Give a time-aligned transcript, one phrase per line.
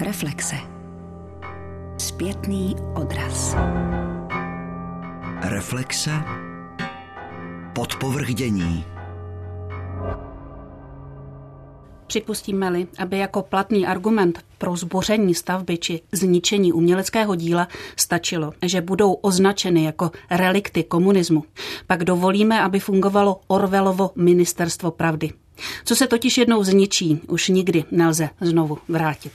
[0.00, 0.56] Reflexe.
[1.98, 3.56] Zpětný odraz.
[5.42, 6.10] Reflexe.
[7.74, 8.84] Podpovrdění.
[12.06, 19.12] Připustíme-li, aby jako platný argument pro zboření stavby či zničení uměleckého díla stačilo, že budou
[19.12, 21.44] označeny jako relikty komunismu,
[21.86, 25.32] pak dovolíme, aby fungovalo Orvelovo ministerstvo pravdy.
[25.84, 29.32] Co se totiž jednou zničí, už nikdy nelze znovu vrátit.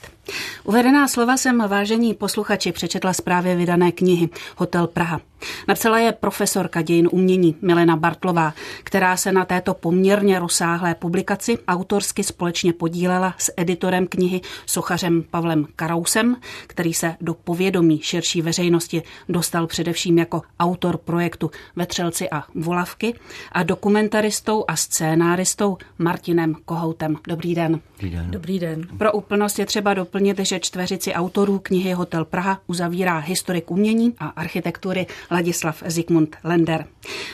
[0.64, 5.22] Uvedená slova jsem, vážení posluchači, přečetla zprávě vydané knihy Hotel Praha.
[5.68, 12.24] Napsala je profesorka dějin umění Milena Bartlová, která se na této poměrně rozsáhlé publikaci autorsky
[12.24, 16.36] společně podílela s editorem knihy sochařem Pavlem Karausem,
[16.68, 23.14] který se do povědomí širší veřejnosti dostal především jako autor projektu Vetřelci a volavky
[23.52, 27.18] a dokumentaristou a scénáristou Martinem Kohoutem.
[27.28, 27.80] Dobrý den.
[27.94, 28.32] Dobrý den.
[28.32, 28.88] Dobrý den.
[28.98, 34.28] Pro úplnost je třeba doplnit, že čtveřici autorů knihy Hotel Praha uzavírá historik umění a
[34.28, 36.86] architektury Ladislav Zikmund Lender.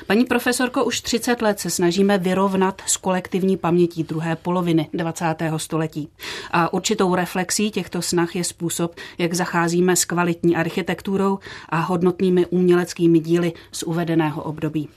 [0.08, 5.36] Paní profesorko, už 30 let se snažíme vyrovnat s kolektivní pamětí druhé poloviny 20.
[5.58, 6.09] století.
[6.52, 13.19] A určitou reflexí těchto snah je způsob, jak zacházíme s kvalitní architekturou a hodnotnými uměleckými
[13.19, 14.89] díly z uvedeného období.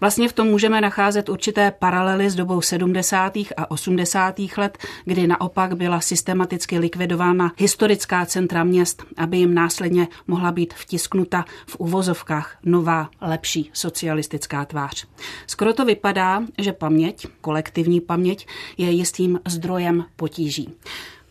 [0.00, 3.36] Vlastně v tom můžeme nacházet určité paralely s dobou 70.
[3.36, 4.34] a 80.
[4.56, 7.23] let, kdy naopak byla systematicky likvidována
[7.56, 15.06] historická centra měst, aby jim následně mohla být vtisknuta v uvozovkách nová, lepší socialistická tvář.
[15.46, 20.74] Skoro to vypadá, že paměť, kolektivní paměť, je jistým zdrojem potíží.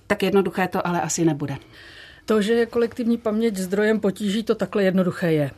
[0.08, 1.58] Tak jednoduché to ale asi nebude.
[2.26, 5.52] To, že je kolektivní paměť zdrojem potíží, to takhle jednoduché je.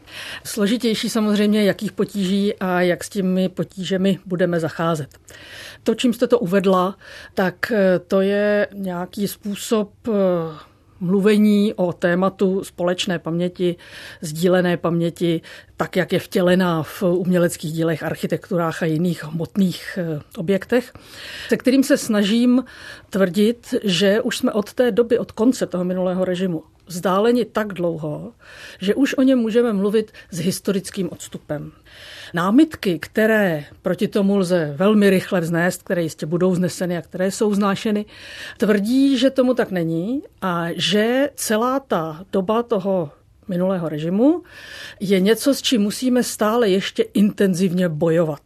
[0.44, 5.18] Složitější samozřejmě, jakých potíží a jak s těmi potížemi budeme zacházet.
[5.84, 6.98] To, čím jste to uvedla,
[7.34, 7.72] tak
[8.08, 9.92] to je nějaký způsob
[11.00, 13.76] mluvení o tématu společné paměti,
[14.22, 15.42] sdílené paměti,
[15.78, 20.94] tak jak je vtělená v uměleckých dílech, architekturách a jiných hmotných eh, objektech,
[21.48, 22.64] se kterým se snažím
[23.10, 28.34] tvrdit, že už jsme od té doby, od konce toho minulého režimu, vzdáleni tak dlouho,
[28.80, 31.72] že už o něm můžeme mluvit s historickým odstupem.
[32.34, 37.54] Námitky, které proti tomu lze velmi rychle vznést, které jistě budou vzneseny a které jsou
[37.54, 38.06] znášeny,
[38.58, 43.12] tvrdí, že tomu tak není a že celá ta doba toho
[43.48, 44.44] minulého režimu
[45.00, 48.42] je něco, s čím musíme stále ještě intenzivně bojovat.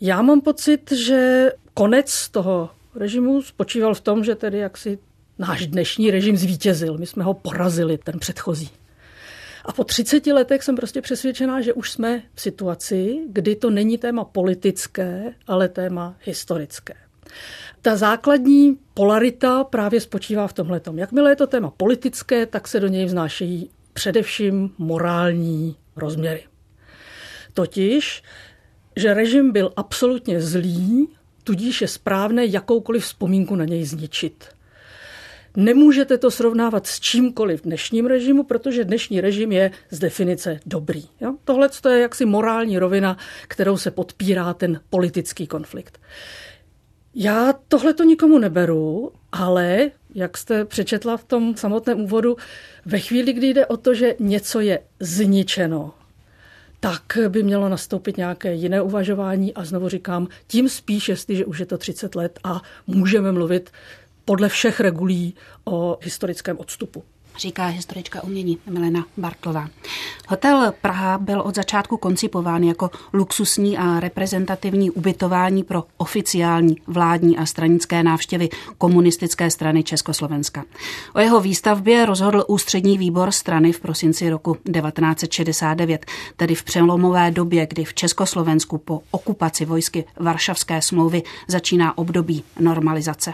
[0.00, 4.98] Já mám pocit, že konec toho režimu spočíval v tom, že tedy jaksi
[5.40, 6.98] náš dnešní režim zvítězil.
[6.98, 8.70] My jsme ho porazili, ten předchozí.
[9.64, 13.98] A po 30 letech jsem prostě přesvědčená, že už jsme v situaci, kdy to není
[13.98, 16.94] téma politické, ale téma historické.
[17.82, 20.80] Ta základní polarita právě spočívá v tomhle.
[20.94, 26.44] Jakmile je to téma politické, tak se do něj vznášejí především morální rozměry.
[27.54, 28.22] Totiž,
[28.96, 31.08] že režim byl absolutně zlý,
[31.44, 34.59] tudíž je správné jakoukoliv vzpomínku na něj zničit.
[35.56, 41.04] Nemůžete to srovnávat s čímkoliv v dnešním režimu, protože dnešní režim je z definice dobrý.
[41.44, 43.16] Tohle je jaksi morální rovina,
[43.48, 46.00] kterou se podpírá ten politický konflikt.
[47.14, 52.36] Já tohle to nikomu neberu, ale, jak jste přečetla v tom samotném úvodu,
[52.86, 55.94] ve chvíli, kdy jde o to, že něco je zničeno,
[56.80, 61.66] tak by mělo nastoupit nějaké jiné uvažování a znovu říkám, tím spíš, jestliže už je
[61.66, 63.70] to 30 let a můžeme mluvit
[64.30, 67.04] podle všech regulí o historickém odstupu
[67.38, 69.68] říká historička umění Milena Bartlová.
[70.28, 77.46] Hotel Praha byl od začátku koncipován jako luxusní a reprezentativní ubytování pro oficiální vládní a
[77.46, 78.48] stranické návštěvy
[78.78, 80.64] komunistické strany Československa.
[81.14, 87.66] O jeho výstavbě rozhodl ústřední výbor strany v prosinci roku 1969, tedy v přelomové době,
[87.66, 93.32] kdy v Československu po okupaci vojsky Varšavské smlouvy začíná období normalizace.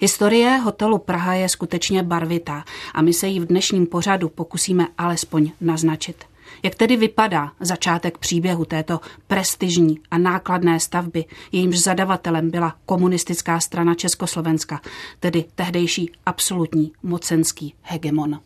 [0.00, 2.64] Historie hotelu Praha je skutečně barvitá
[2.94, 6.24] a my se ji v dnešním pořadu pokusíme alespoň naznačit.
[6.62, 13.94] Jak tedy vypadá začátek příběhu této prestižní a nákladné stavby, jejímž zadavatelem byla komunistická strana
[13.94, 14.80] Československa,
[15.20, 18.40] tedy tehdejší absolutní mocenský hegemon?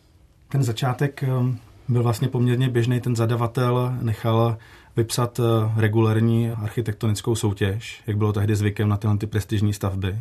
[0.48, 1.58] Ten začátek um,
[1.88, 3.00] byl vlastně poměrně běžný.
[3.00, 4.56] Ten zadavatel nechal
[4.96, 5.46] vypsat uh,
[5.76, 10.18] regulární architektonickou soutěž, jak bylo tehdy zvykem na tyhle ty prestižní stavby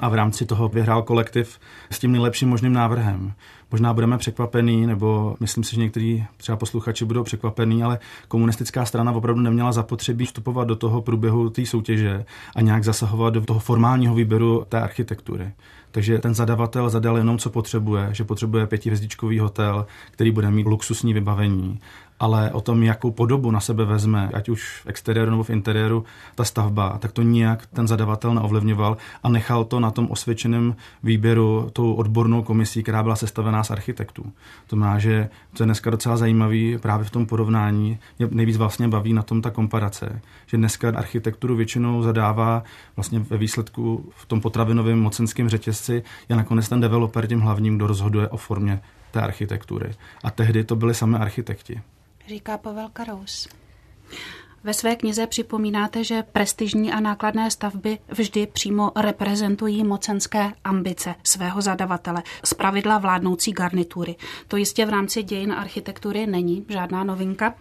[0.00, 1.58] a v rámci toho vyhrál kolektiv
[1.90, 3.32] s tím nejlepším možným návrhem.
[3.70, 7.98] možná budeme překvapení, nebo myslím si, že někteří třeba posluchači budou překvapení, ale
[8.28, 12.24] komunistická strana opravdu neměla zapotřebí vstupovat do toho průběhu té soutěže
[12.56, 15.52] a nějak zasahovat do toho formálního výběru té architektury.
[15.90, 21.14] Takže ten zadavatel zadal jenom, co potřebuje, že potřebuje pětihvězdičkový hotel, který bude mít luxusní
[21.14, 21.78] vybavení,
[22.20, 26.04] ale o tom, jakou podobu na sebe vezme, ať už v exteriéru nebo v interiéru
[26.34, 31.70] ta stavba, tak to nijak ten zadavatel neovlivňoval a nechal to na tom osvědčeném výběru
[31.72, 34.32] tou odbornou komisí, která byla sestavená z architektů.
[34.66, 37.98] To má, že to je dneska docela zajímavý právě v tom porovnání.
[38.18, 42.62] Mě nejvíc vlastně baví na tom ta komparace, že dneska architekturu většinou zadává
[42.96, 47.86] vlastně ve výsledku v tom potravinovém mocenském řetězci je nakonec ten developer tím hlavním, kdo
[47.86, 48.80] rozhoduje o formě
[49.10, 49.94] té architektury.
[50.24, 51.80] A tehdy to byli sami architekti
[52.28, 53.48] říká Pavel Karous.
[54.64, 61.62] Ve své knize připomínáte, že prestižní a nákladné stavby vždy přímo reprezentují mocenské ambice svého
[61.62, 64.16] zadavatele, z pravidla vládnoucí garnitury.
[64.48, 67.54] To jistě v rámci dějin architektury není žádná novinka.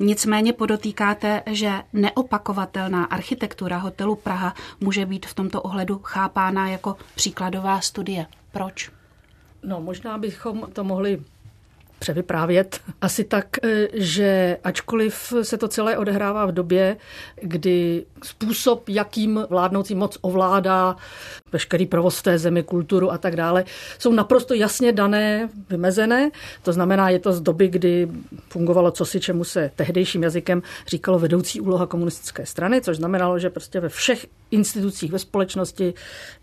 [0.00, 7.80] Nicméně podotýkáte, že neopakovatelná architektura hotelu Praha může být v tomto ohledu chápána jako příkladová
[7.80, 8.26] studie.
[8.52, 8.90] Proč?
[9.62, 11.22] No, možná bychom to mohli
[12.08, 12.80] převyprávět.
[13.00, 16.96] Asi tak, e, že ačkoliv se to celé odehrává v době,
[17.42, 20.96] kdy způsob, jakým vládnoucí moc ovládá
[21.52, 23.64] veškerý provoz té zemi, kulturu a tak dále,
[23.98, 26.30] jsou naprosto jasně dané, vymezené.
[26.62, 28.08] To znamená, je to z doby, kdy
[28.48, 33.80] fungovalo cosi, čemu se tehdejším jazykem říkalo vedoucí úloha komunistické strany, což znamenalo, že prostě
[33.80, 35.94] ve všech institucích ve společnosti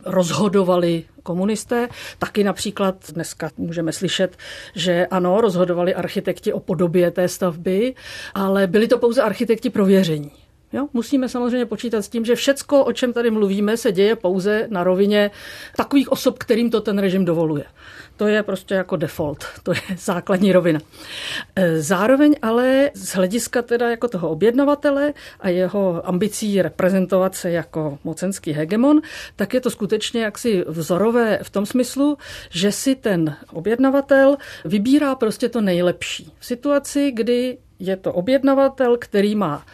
[0.06, 1.90] rozhodovali komunisté.
[2.20, 4.38] Taky například dneska můžeme slyšet,
[4.76, 7.96] že ano, rozhodovali architekti o podobě té stavby,
[8.34, 10.32] ale byli to pouze architekti prověření.
[10.76, 10.88] Jo?
[10.94, 14.84] Musíme samozřejmě počítat s tím, že všecko, o čem tady mluvíme, se děje pouze na
[14.84, 15.32] rovině
[15.78, 17.64] takových osob, kterým to ten režim dovoluje.
[18.18, 20.80] To je prostě jako default, to je základní rovina.
[21.56, 28.00] E, zároveň ale z hlediska teda jako toho objednavatele a jeho ambicí reprezentovat se jako
[28.04, 29.02] mocenský hegemon,
[29.36, 32.18] tak je to skutečně jaksi vzorové v tom smyslu,
[32.50, 36.34] že si ten objednavatel vybírá prostě to nejlepší.
[36.40, 39.66] V situaci, kdy je to objednavatel, který má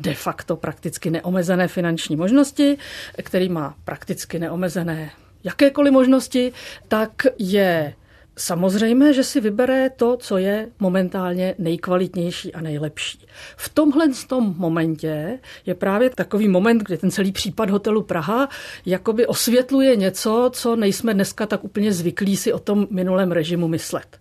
[0.00, 2.78] de facto prakticky neomezené finanční možnosti,
[3.22, 5.10] který má prakticky neomezené
[5.44, 6.52] jakékoliv možnosti,
[6.88, 7.94] tak je
[8.38, 13.26] Samozřejmě, že si vybere to, co je momentálně nejkvalitnější a nejlepší.
[13.56, 18.48] V tomhle tom momentě je právě takový moment, kdy ten celý případ hotelu Praha
[18.86, 24.20] jakoby osvětluje něco, co nejsme dneska tak úplně zvyklí si o tom minulém režimu myslet.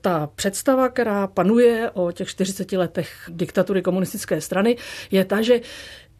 [0.00, 4.76] Ta představa, která panuje o těch 40 letech diktatury komunistické strany,
[5.10, 5.60] je ta, že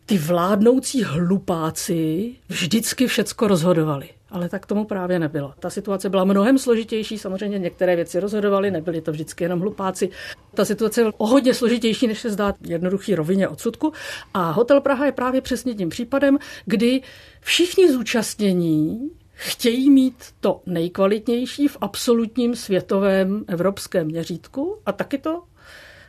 [0.06, 4.08] ty vládnoucí hlupáci vždycky všecko rozhodovali.
[4.32, 5.54] Ale tak tomu právě nebylo.
[5.58, 10.10] Ta situace byla mnohem složitější, samozřejmě některé věci rozhodovaly, nebyly to vždycky jenom hlupáci.
[10.54, 13.92] Ta situace byla o hodně složitější, než se zdá jednoduchý rovině odsudku.
[14.34, 17.00] A Hotel Praha je právě přesně tím případem, kdy
[17.40, 25.42] všichni zúčastnění chtějí mít to nejkvalitnější v absolutním světovém evropském měřítku a taky to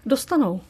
[0.06, 0.62] dostanou.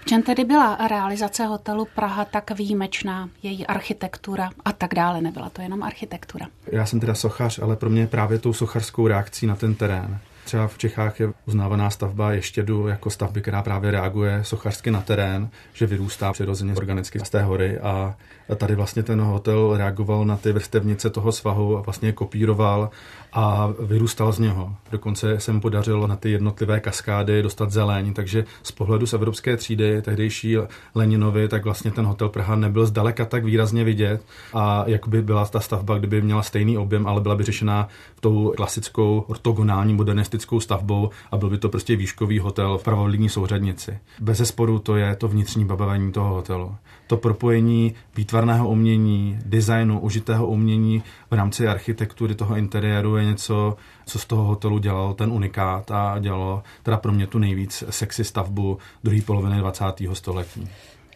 [0.00, 5.20] V čem tedy byla realizace hotelu Praha tak výjimečná, její architektura a tak dále?
[5.20, 6.46] Nebyla to jenom architektura.
[6.72, 10.18] Já jsem teda sochař, ale pro mě právě tou sochařskou reakcí na ten terén.
[10.50, 15.48] Třeba v Čechách je uznávaná stavba Ještědu jako stavby, která právě reaguje sochařsky na terén,
[15.72, 18.14] že vyrůstá přirozeně organicky z té hory a
[18.56, 22.90] tady vlastně ten hotel reagoval na ty vrstevnice toho svahu a vlastně kopíroval
[23.32, 24.74] a vyrůstal z něho.
[24.90, 29.56] Dokonce se mu podařilo na ty jednotlivé kaskády dostat zeleň, takže z pohledu z evropské
[29.56, 30.56] třídy tehdejší
[30.94, 34.22] Leninovi, tak vlastně ten hotel Praha nebyl zdaleka tak výrazně vidět
[34.54, 37.88] a jak by byla ta stavba, kdyby měla stejný objem, ale byla by řešená
[38.20, 43.98] tou klasickou ortogonální modernistickou stavbou a byl by to prostě výškový hotel v pravolíní souřadnici.
[44.20, 46.76] Bez zesporu to je to vnitřní babavení toho hotelu.
[47.06, 54.18] To propojení výtvarného umění, designu, užitého umění v rámci architektury toho interiéru je něco, co
[54.18, 58.78] z toho hotelu dělal ten unikát a dělalo teda pro mě tu nejvíc sexy stavbu
[59.04, 59.84] druhé poloviny 20.
[60.12, 60.68] století.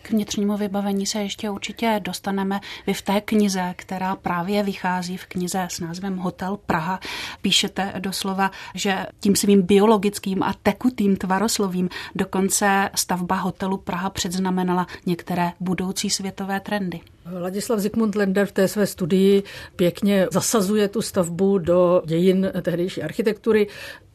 [0.04, 2.60] K vnitřnímu vybavení se ještě určitě dostaneme.
[2.86, 7.00] Vy v té knize, která právě vychází v knize s názvem Hotel Praha,
[7.42, 15.52] píšete doslova, že tím svým biologickým a tekutým tvaroslovím dokonce stavba hotelu Praha předznamenala některé
[15.60, 17.00] budoucí světové trendy.
[17.40, 19.42] Ladislav Zikmund Lender v té své studii
[19.76, 23.66] pěkně zasazuje tu stavbu do dějin tehdejší architektury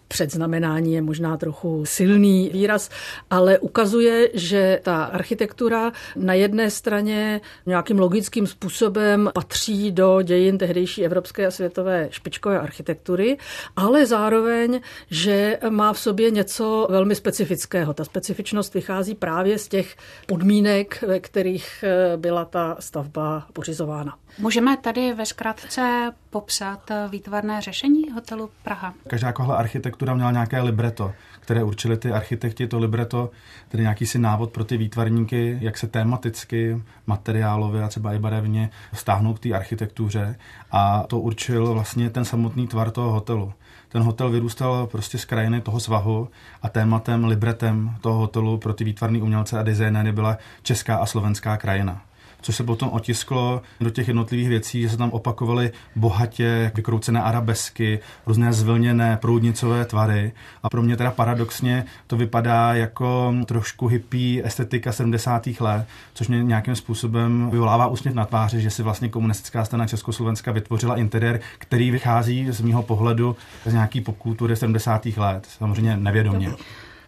[0.09, 2.89] předznamenání je možná trochu silný výraz,
[3.29, 11.05] ale ukazuje, že ta architektura na jedné straně nějakým logickým způsobem patří do dějin tehdejší
[11.05, 13.37] evropské a světové špičkové architektury,
[13.75, 17.93] ale zároveň, že má v sobě něco velmi specifického.
[17.93, 21.83] Ta specifičnost vychází právě z těch podmínek, ve kterých
[22.17, 24.17] byla ta stavba pořizována.
[24.39, 28.93] Můžeme tady ve zkratce popsat výtvarné řešení hotelu Praha?
[29.07, 33.29] Každá taková architektura měla nějaké libreto, které určili ty architekti, to libreto,
[33.69, 38.69] tedy nějaký si návod pro ty výtvarníky, jak se tematicky, materiálově a třeba i barevně
[38.93, 40.35] vztáhnout k té architektuře
[40.71, 43.53] a to určil vlastně ten samotný tvar toho hotelu.
[43.89, 46.29] Ten hotel vyrůstal prostě z krajiny toho svahu
[46.61, 51.57] a tématem, libretem toho hotelu pro ty výtvarné umělce a designéry byla česká a slovenská
[51.57, 52.01] krajina
[52.41, 57.99] což se potom otisklo do těch jednotlivých věcí, že se tam opakovaly bohatě vykroucené arabesky,
[58.25, 60.31] různé zvlněné proudnicové tvary.
[60.63, 65.47] A pro mě teda paradoxně to vypadá jako trošku hippie estetika 70.
[65.59, 70.51] let, což mě nějakým způsobem vyvolává úsměv na tváři, že si vlastně komunistická strana Československa
[70.51, 75.05] vytvořila interiér, který vychází z mého pohledu z nějaký popkultury 70.
[75.05, 76.49] let, samozřejmě nevědomě.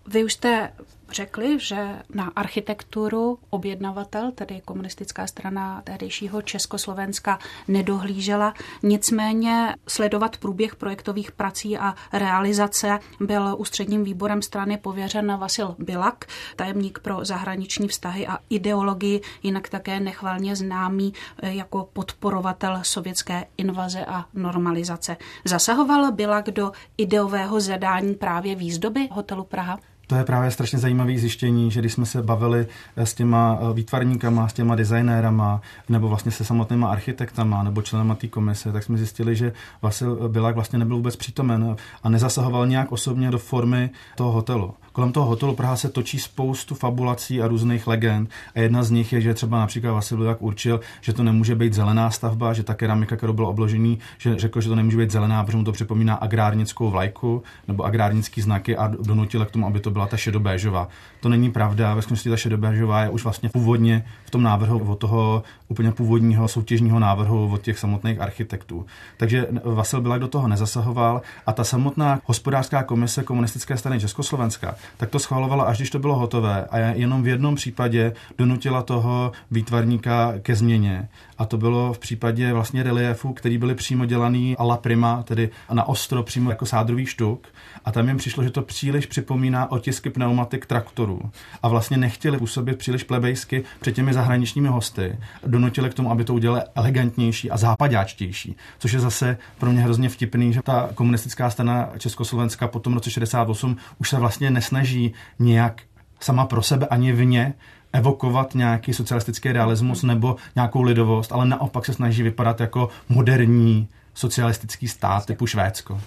[0.08, 0.70] Vy už jste
[1.12, 8.54] řekli, že na architekturu objednavatel, tedy komunistická strana tehdejšího Československa, nedohlížela.
[8.84, 16.26] Nicméně sledovat průběh projektových prací a realizace byl ústředním výborem strany pověřen Vasil Bilak,
[16.56, 24.06] tajemník pro zahraniční vztahy a ideologii, jinak také nechvalně známý eh, jako podporovatel sovětské invaze
[24.06, 25.18] a normalizace.
[25.46, 29.80] Zasahoval Bilak do ideového zadání právě výzdoby hotelu Praha?
[30.12, 33.74] To je právě strašně zajímavé zjištění, že když jsme se bavili eh, s těma eh,
[33.74, 38.98] výtvarníkama, s těma designérama, nebo vlastně se samotnýma architektama, nebo členama té komise, tak jsme
[38.98, 44.32] zjistili, že Vasil Bilak vlastně nebyl vůbec přítomen a nezasahoval nějak osobně do formy toho
[44.32, 44.74] hotelu.
[44.92, 48.30] Kolem toho hotelu Praha se točí spoustu fabulací a různých legend.
[48.56, 51.74] A jedna z nich je, že třeba například Vasil Bilak určil, že to nemůže být
[51.74, 55.44] zelená stavba, že ta keramika, kterou bylo obložený, že řekl, že to nemůže být zelená,
[55.44, 59.92] protože mu to připomíná agrárnickou vlajku nebo agrárnický znaky a donutil k tomu, aby to
[59.92, 60.88] byla ta šedobéžová.
[61.22, 64.96] To není pravda, ve skutečnosti ta šedobéžová je už vlastně původně v tom návrhu od
[64.96, 68.86] toho úplně původního soutěžního návrhu od těch samotných architektů.
[69.18, 75.10] Takže Vasil Bilak do toho nezasahoval a ta samotná hospodářská komise komunistické strany Československa tak
[75.10, 80.34] to schvalovala, až když to bylo hotové a jenom v jednom případě donutila toho výtvarníka
[80.42, 81.10] ke změně.
[81.42, 85.50] A to bylo v případě vlastně reliefů, který byly přímo dělaný a la prima, tedy
[85.74, 87.48] na ostro přímo jako sádrový štuk.
[87.86, 91.22] A tam jim přišlo, že to příliš připomíná otisky pneumatik traktorů.
[91.64, 95.18] A vlastně nechtěli působit příliš plebejsky před těmi zahraničními hosty.
[95.48, 98.56] Donutili k tomu, aby to udělali elegantnější a západáčtější.
[98.80, 103.12] Což je zase pro mě hrozně vtipný, že ta komunistická strana Československa po tom roce
[103.12, 105.82] 68 už se vlastně nesnaží nějak
[106.20, 107.54] sama pro sebe ani vně
[107.94, 114.88] evokovat nějaký socialistický realismus nebo nějakou lidovost, ale naopak se snaží vypadat jako moderní socialistický
[114.88, 116.02] stát typu Švédsko.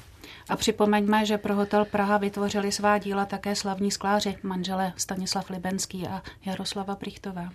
[0.48, 6.06] A připomeňme, že pro Hotel Praha vytvořili svá díla také slavní skláři, manželé Stanislav Libenský
[6.06, 7.48] a Jaroslava Brichtová.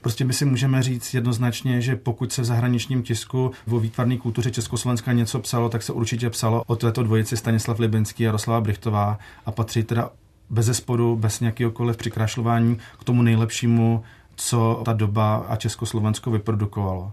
[0.00, 4.50] Prostě my si můžeme říct jednoznačně, že pokud se v zahraničním tisku vo výtvarné kultuře
[4.50, 9.18] Československa něco psalo, tak se určitě psalo o této dvojici Stanislav Libenský a Jaroslava Brichtová
[9.46, 10.10] a patří teda
[10.50, 14.02] bez zesporu, bez nějakého přikrašlování k tomu nejlepšímu,
[14.36, 17.12] co ta doba a Československo vyprodukovalo.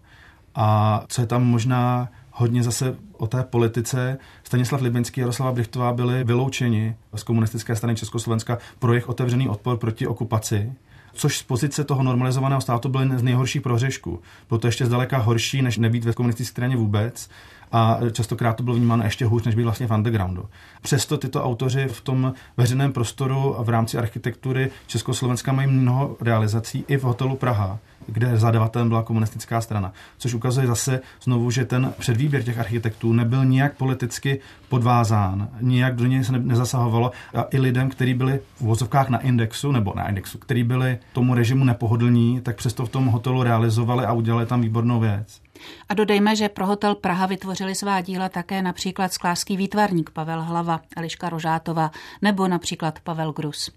[0.55, 4.17] A co je tam možná hodně zase o té politice.
[4.43, 9.77] Stanislav Libenský a Jaroslava Brichtová byli vyloučeni z komunistické strany Československa pro jejich otevřený odpor
[9.77, 10.71] proti okupaci
[11.17, 14.19] což z pozice toho normalizovaného státu byl z nejhorších prohřešků.
[14.49, 17.29] Bylo to ještě zdaleka horší, než nebýt ve komunistické straně vůbec
[17.71, 20.45] a častokrát to bylo vnímáno ještě hůř, než být vlastně v undergroundu.
[20.81, 26.85] Přesto tyto autoři v tom veřejném prostoru a v rámci architektury Československa mají mnoho realizací
[26.87, 29.93] i v hotelu Praha, kde zadavatelem byla komunistická strana.
[30.17, 36.05] Což ukazuje zase znovu, že ten předvýběr těch architektů nebyl nijak politicky podvázán, nijak do
[36.05, 40.37] něj se nezasahovalo a i lidem, kteří byli v vozovkách na indexu, nebo na indexu,
[40.37, 44.99] kteří byli tomu režimu nepohodlní, tak přesto v tom hotelu realizovali a udělali tam výbornou
[44.99, 45.41] věc.
[45.89, 50.81] A dodejme, že pro hotel Praha vytvořili svá díla také například sklářský výtvarník Pavel Hlava,
[50.97, 53.71] Eliška Rožátová nebo například Pavel Grus.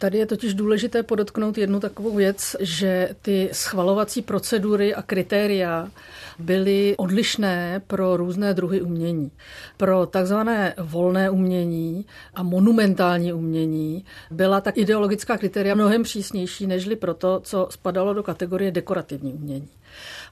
[0.00, 5.88] Tady je totiž důležité podotknout jednu takovou věc, že ty schvalovací procedury a kritéria
[6.38, 9.30] byly odlišné pro různé druhy umění.
[9.76, 17.14] Pro takzvané volné umění a monumentální umění byla tak ideologická kritéria mnohem přísnější, nežli pro
[17.14, 19.68] to, co spadalo do kategorie dekorativní umění.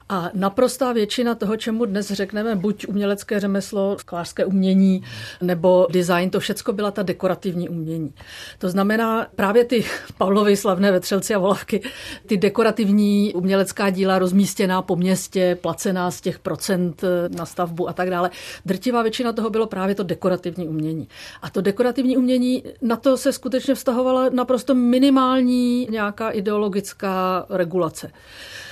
[0.09, 5.03] A naprostá většina toho, čemu dnes řekneme buď umělecké řemeslo, sklářské umění
[5.41, 8.13] nebo design, to všecko byla ta dekorativní umění.
[8.57, 9.02] To znamená
[9.35, 9.85] právě ty
[10.17, 11.81] Pavlovy slavné vetřelci a volavky,
[12.25, 17.03] ty dekorativní umělecká díla rozmístěná po městě, placená z těch procent
[17.37, 18.29] na stavbu a tak dále.
[18.65, 21.07] Drtivá většina toho bylo právě to dekorativní umění.
[21.41, 28.11] A to dekorativní umění, na to se skutečně vztahovala naprosto minimální nějaká ideologická regulace.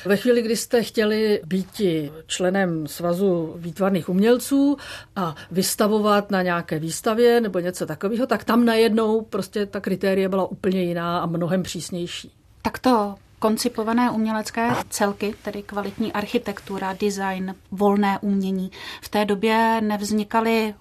[0.06, 1.82] Ve chvíli, kdy jste chtěli být
[2.28, 4.78] členem svazu výtvarných umělců
[5.16, 9.80] a vystavovat na nějaké výstavě nebo něco takového, tak tam najednou prostě ta
[10.22, 12.32] kritérie byla úplně jiná a mnohem přísnější.
[12.62, 20.74] Tak to koncipované umělecké celky, tedy kvalitní architektura, design, volné umění, v té době nevznikaly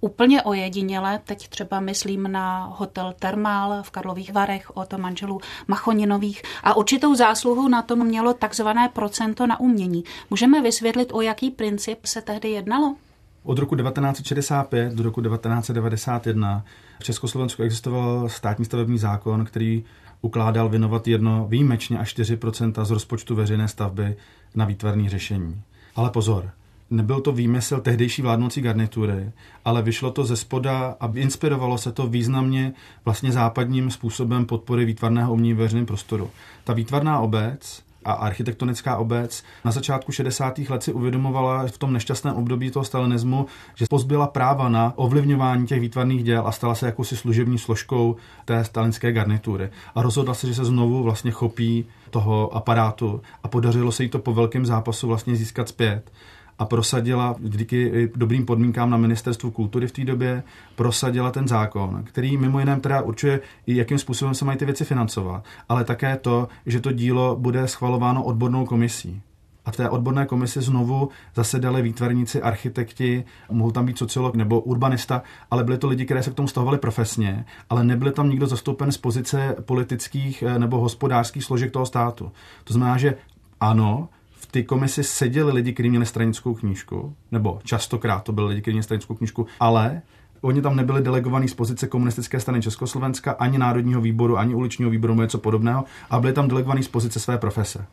[0.00, 1.20] úplně ojediněle.
[1.24, 7.68] Teď třeba myslím na hotel Termál v Karlových Varech od manželů Machoninových a určitou zásluhu
[7.68, 10.04] na tom mělo takzvané procento na umění.
[10.30, 12.96] Můžeme vysvětlit, o jaký princip se tehdy jednalo?
[13.44, 16.64] Od roku 1965 do roku 1991
[17.00, 19.84] v Československu existoval státní stavební zákon, který
[20.20, 24.16] ukládal věnovat jedno výjimečně až 4% z rozpočtu veřejné stavby
[24.54, 25.62] na výtvarné řešení.
[25.96, 26.50] Ale pozor,
[26.90, 29.32] nebyl to výmysl tehdejší vládnoucí garnitury,
[29.64, 32.72] ale vyšlo to ze spoda a inspirovalo se to významně
[33.04, 36.30] vlastně západním způsobem podpory výtvarného umění veřejném prostoru.
[36.64, 40.58] Ta výtvarná obec a architektonická obec na začátku 60.
[40.58, 45.80] let si uvědomovala v tom nešťastném období toho stalinismu, že pozbyla práva na ovlivňování těch
[45.80, 49.70] výtvarných děl a stala se jakousi služební složkou té stalinské garnitury.
[49.94, 54.18] A rozhodla se, že se znovu vlastně chopí toho aparátu a podařilo se jí to
[54.18, 56.10] po velkém zápasu vlastně získat zpět
[56.58, 60.42] a prosadila díky dobrým podmínkám na ministerstvu kultury v té době,
[60.74, 65.44] prosadila ten zákon, který mimo jiné teda určuje, jakým způsobem se mají ty věci financovat,
[65.68, 69.22] ale také to, že to dílo bude schvalováno odbornou komisí.
[69.64, 75.22] A v té odborné komisi znovu zasedali výtvarníci, architekti, mohou tam být sociolog nebo urbanista,
[75.50, 78.92] ale byli to lidi, kteří se k tomu stahovali profesně, ale nebyl tam nikdo zastoupen
[78.92, 82.32] z pozice politických eh, nebo hospodářských složek toho státu.
[82.64, 83.14] To znamená, že
[83.60, 84.08] ano,
[84.54, 88.82] ty komisi seděli lidi, kteří měli stranickou knížku, nebo častokrát to byli lidi, kteří měli
[88.82, 90.02] stranickou knížku, ale
[90.40, 95.14] oni tam nebyli delegovaní z pozice komunistické strany Československa, ani Národního výboru, ani uličního výboru,
[95.14, 97.86] něco podobného, a byli tam delegovaní z pozice své profese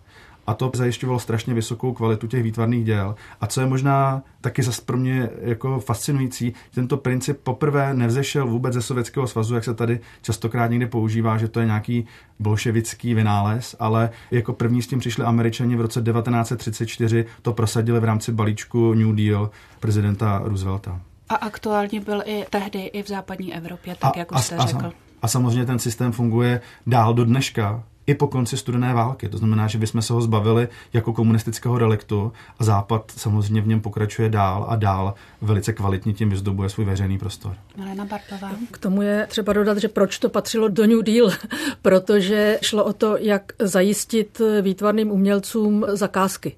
[0.48, 3.16] a to zajišťovalo strašně vysokou kvalitu těch výtvarných děl.
[3.42, 8.74] A co je možná taky zase pro mě jako fascinující, tento princip poprvé nevzešel vůbec
[8.74, 12.06] ze Sovětského svazu, jak se tady častokrát někde používá, že to je nějaký
[12.40, 18.04] bolševický vynález, ale jako první s tím přišli američani v roce 1934, to prosadili v
[18.04, 19.50] rámci balíčku New Deal
[19.80, 21.02] prezidenta Roosevelta.
[21.30, 24.66] A aktuálně byl i tehdy i v západní Evropě, tak a, jak už jste a,
[24.66, 24.92] řekl.
[25.22, 29.30] A samozřejmě ten systém funguje dál do dneška i po konci studené války.
[29.30, 33.82] To znamená, že bychom se ho zbavili jako komunistického reliktu a Západ samozřejmě v něm
[33.82, 37.56] pokračuje dál a dál velice kvalitně tím vyzdobuje svůj veřejný prostor.
[37.78, 38.52] Malena Bartová.
[38.72, 41.32] K tomu je třeba dodat, že proč to patřilo do New Deal,
[41.82, 46.56] protože šlo o to, jak zajistit výtvarným umělcům zakázky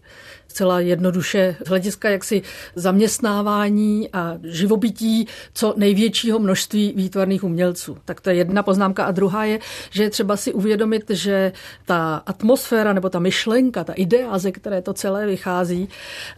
[0.53, 2.41] zcela jednoduše z hlediska jaksi
[2.75, 7.97] zaměstnávání a živobytí co největšího množství výtvarných umělců.
[8.05, 9.05] Tak to je jedna poznámka.
[9.05, 11.51] A druhá je, že je třeba si uvědomit, že
[11.85, 15.89] ta atmosféra nebo ta myšlenka, ta idea, ze které to celé vychází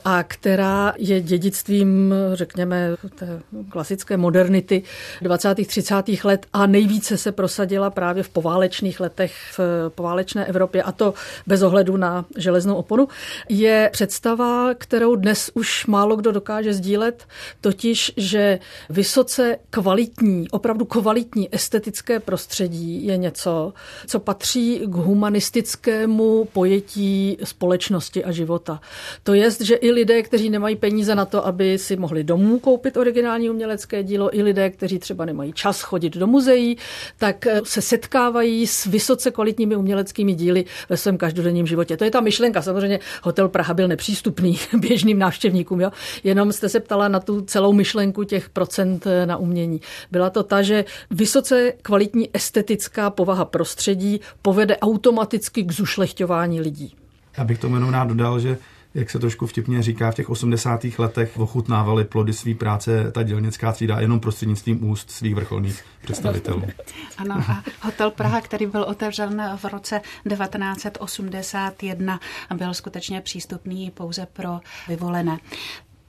[0.05, 4.83] a která je dědictvím, řekněme, té klasické modernity
[5.21, 5.67] 20.
[5.67, 5.93] 30.
[6.23, 11.13] let a nejvíce se prosadila právě v poválečných letech v poválečné Evropě a to
[11.47, 13.07] bez ohledu na železnou oponu,
[13.49, 17.25] je před představa, kterou dnes už málo kdo dokáže sdílet,
[17.61, 23.73] totiž, že vysoce kvalitní, opravdu kvalitní estetické prostředí je něco,
[24.07, 28.79] co patří k humanistickému pojetí společnosti a života.
[29.23, 32.97] To je, že i lidé, kteří nemají peníze na to, aby si mohli domů koupit
[32.97, 36.77] originální umělecké dílo, i lidé, kteří třeba nemají čas chodit do muzeí,
[37.17, 41.97] tak se setkávají s vysoce kvalitními uměleckými díly ve svém každodenním životě.
[41.97, 42.61] To je ta myšlenka.
[42.61, 45.81] Samozřejmě Hotel Praha byl nepřístupný běžným návštěvníkům.
[45.81, 45.91] Jo?
[46.23, 49.81] Jenom jste se ptala na tu celou myšlenku těch procent eh, na umění.
[50.11, 56.95] Byla to ta, že vysoce kvalitní estetická povaha prostředí povede automaticky k zušlechťování lidí.
[57.37, 58.57] Já bych tomu jenom rád dodal, že
[58.95, 60.85] jak se trošku vtipně říká, v těch 80.
[60.97, 66.63] letech ochutnávali plody své práce ta dělnická třída jenom prostřednictvím úst svých vrcholných představitelů.
[67.17, 72.19] Ano, a Hotel Praha, který byl otevřen v roce 1981,
[72.55, 75.37] byl skutečně přístupný pouze pro vyvolené.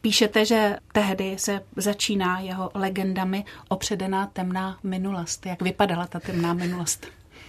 [0.01, 5.46] Píšete, že tehdy se začíná jeho legendami opředená temná minulost.
[5.46, 7.07] Jak vypadala ta temná minulost?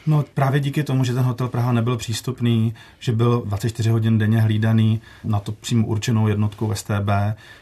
[0.08, 4.42] No právě díky tomu, že ten hotel Praha nebyl přístupný, že byl 24 hodin denně
[4.42, 7.10] hlídaný na to přímo určenou jednotkou STB,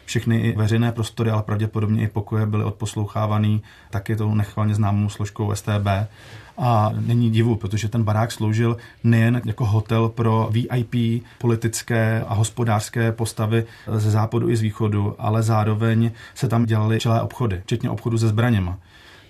[0.05, 5.55] všechny i veřejné prostory, ale pravděpodobně i pokoje byly odposlouchávaný taky tou nechvalně známou složkou
[5.55, 5.87] STB.
[6.57, 13.11] A není divu, protože ten barák sloužil nejen jako hotel pro VIP politické a hospodářské
[13.11, 18.17] postavy ze západu i z východu, ale zároveň se tam dělaly čelé obchody, včetně obchodu
[18.17, 18.77] se zbraněma.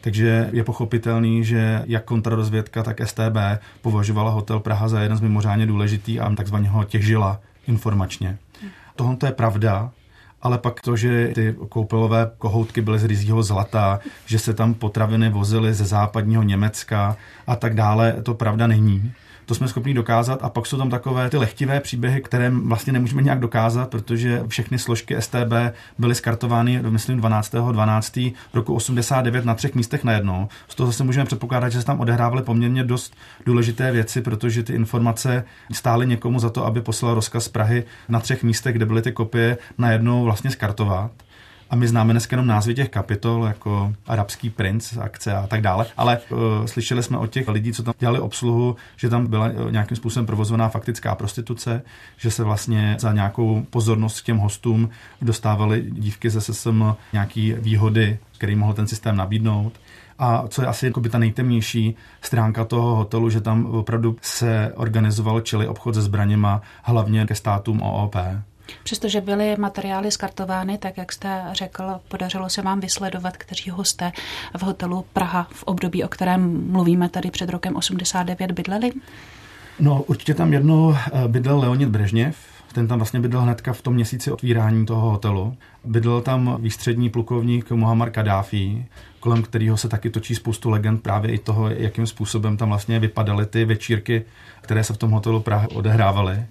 [0.06, 3.38] Takže je pochopitelný, že jak kontrarozvědka, tak STB
[3.82, 8.38] považovala hotel Praha za jeden z mimořádně důležitých a takzvaně ho těžila informačně.
[8.96, 9.92] Tohle je pravda,
[10.42, 15.30] ale pak to, že ty koupelové kohoutky byly z ryzího zlata, že se tam potraviny
[15.30, 19.12] vozily ze západního Německa a tak dále, to pravda není.
[19.46, 23.22] To jsme schopni dokázat a pak jsou tam takové ty lehtivé příběhy, které vlastně nemůžeme
[23.22, 25.54] nějak dokázat, protože všechny složky STB
[25.98, 27.56] byly skartovány, myslím, 12.
[27.72, 28.20] 12.
[28.54, 30.48] roku 89 na třech místech najednou.
[30.68, 34.74] Z toho zase můžeme předpokládat, že se tam odehrávaly poměrně dost důležité věci, protože ty
[34.74, 39.02] informace stály někomu za to, aby poslal rozkaz z Prahy na třech místech, kde byly
[39.02, 41.12] ty kopie, najednou vlastně skartovat.
[41.70, 45.86] A my známe dneska jenom názvy těch kapitol, jako Arabský princ, akce a tak dále.
[45.98, 49.72] Ale uh, slyšeli jsme od těch lidí, co tam dělali obsluhu, že tam byla uh,
[49.72, 51.82] nějakým způsobem provozovaná faktická prostituce,
[52.18, 54.90] že se vlastně za nějakou pozornost k těm hostům
[55.22, 59.74] dostávaly dívky ze SSM nějaký výhody, který mohl ten systém nabídnout.
[60.20, 65.42] A co je asi by ta nejtemnější stránka toho hotelu, že tam opravdu se organizoval
[65.42, 68.16] čili obchod se zbraněma, hlavně ke státům OOP.
[68.84, 74.12] Přestože byly materiály skartovány, tak jak jste řekl, podařilo se vám vysledovat, kteří hosté
[74.58, 78.92] v hotelu Praha v období, o kterém mluvíme tady před rokem 89 bydleli?
[79.80, 82.38] No, určitě tam jednou eh, bydlel Leonid Brežněv,
[82.74, 85.58] ten tam vlastně bydlel hnedka v tom měsíci otvírání toho hotelu.
[85.86, 88.86] Bydlel tam výstřední plukovník Muhammad Kadáfi,
[89.20, 93.46] kolem kterého se taky točí spoustu legend právě i toho, jakým způsobem tam vlastně vypadaly
[93.46, 94.26] ty večírky,
[94.62, 96.46] které se v tom hotelu Praha odehrávaly.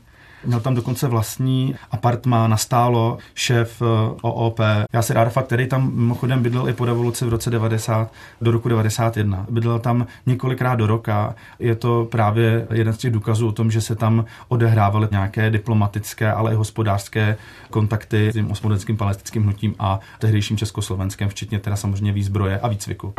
[0.47, 3.85] Měl tam dokonce vlastní apartmá, nastálo šéf eh,
[4.23, 4.61] OOP.
[4.93, 8.51] Já si rád fakt, který tam mimochodem bydlel i po revoluci v roce 90 do
[8.51, 9.47] roku 91.
[9.51, 11.35] Bydlel tam několikrát do roka.
[11.59, 16.33] Je to právě jeden z těch důkazů o tom, že se tam odehrávaly nějaké diplomatické,
[16.33, 17.37] ale i hospodářské
[17.71, 23.15] kontakty s tím osmodenským palestinským hnutím a tehdejším Československem, včetně teda samozřejmě výzbroje a výcviku.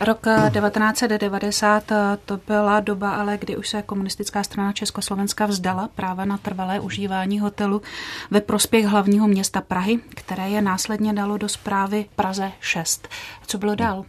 [0.00, 6.24] Rok 1990 eh, to byla doba, ale kdy už se komunistická strana Československa vzdala práva
[6.24, 7.82] na trvalé užívání hotelu
[8.30, 13.08] ve prospěch hlavního města Prahy, které je následně dalo do zprávy Praze 6.
[13.46, 14.04] Co bylo dál?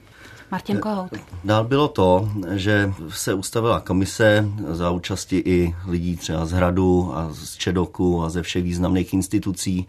[0.52, 1.12] Martin Kohout.
[1.44, 7.30] Dál bylo to, že se ustavila komise za účasti i lidí třeba z Hradu a
[7.34, 9.88] z Čedoku a ze všech významných institucí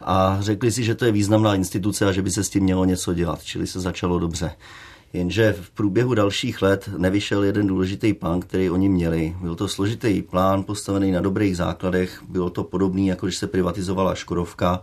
[0.00, 2.84] a řekli si, že to je významná instituce a že by se s tím mělo
[2.84, 4.52] něco dělat, čili se začalo dobře.
[5.12, 9.36] Jenže v průběhu dalších let nevyšel jeden důležitý plán, který oni měli.
[9.40, 14.14] Byl to složitý plán postavený na dobrých základech, bylo to podobné, jako když se privatizovala
[14.14, 14.80] Škodovka,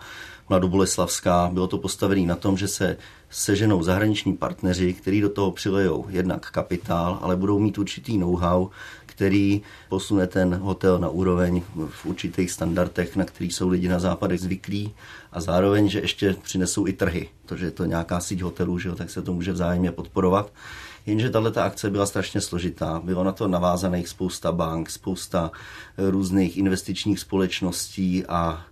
[0.50, 1.50] Mladoboleslavská.
[1.54, 2.98] Bylo to postavené na tom, že se
[3.30, 8.70] seženou zahraniční partneři, kteří do toho přilejou jednak kapitál, ale budou mít určitý know-how,
[9.06, 14.40] který posune ten hotel na úroveň v určitých standardech, na který jsou lidi na západech
[14.40, 14.94] zvyklí
[15.38, 18.96] a zároveň, že ještě přinesou i trhy, protože je to nějaká síť hotelů, že jo,
[18.96, 20.54] tak se to může vzájemně podporovat.
[21.06, 23.02] Jenže tahle akce byla strašně složitá.
[23.04, 25.52] Bylo na to navázaných spousta bank, spousta
[25.98, 28.66] různých investičních společností a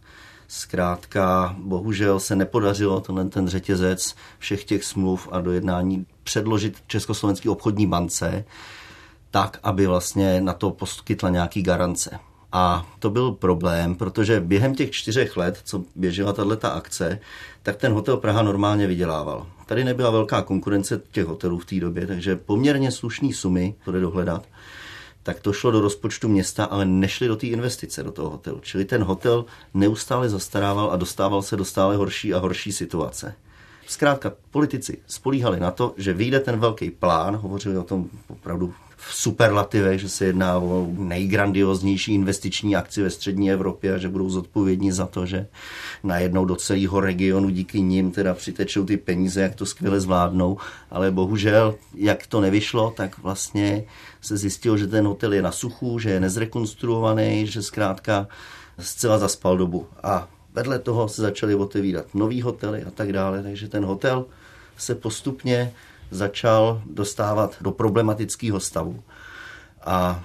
[0.48, 7.88] Zkrátka, bohužel se nepodařilo tenhle ten řetězec všech těch smluv a dojednání předložit Československé obchodní
[7.88, 8.46] bance
[9.32, 12.20] tak, aby vlastně na to poskytla nějaký garance.
[12.58, 17.20] A to byl problém, protože během těch čtyřech let, co běžela tato akce,
[17.64, 19.48] tak ten hotel Praha normálně vydělával.
[19.66, 24.00] Tady nebyla velká konkurence těch hotelů v té době, takže poměrně slušné sumy, to jde
[24.00, 24.48] dohledat,
[25.24, 28.60] tak to šlo do rozpočtu města, ale nešly do té investice do toho hotelu.
[28.62, 33.36] Čili ten hotel neustále zastarával a dostával se do stále horší a horší situace.
[33.88, 39.16] Zkrátka, politici spolíhali na to, že vyjde ten velký plán, hovořili o tom opravdu v
[39.16, 44.92] superlativech, že se jedná o nejgrandioznější investiční akci ve střední Evropě a že budou zodpovědní
[44.92, 45.48] za to, že
[46.04, 50.58] najednou do celého regionu díky nim teda přitečou ty peníze, jak to skvěle zvládnou,
[50.92, 53.84] ale bohužel, jak to nevyšlo, tak vlastně
[54.22, 58.28] se zjistilo, že ten hotel je na suchu, že je nezrekonstruovaný, že zkrátka
[58.80, 59.88] zcela zaspal dobu.
[60.04, 64.26] A vedle toho se začaly otevírat nový hotely a tak dále, takže ten hotel
[64.78, 65.74] se postupně
[66.16, 69.04] začal dostávat do problematického stavu.
[69.86, 70.24] A